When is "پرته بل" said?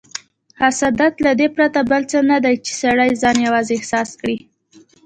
1.55-2.01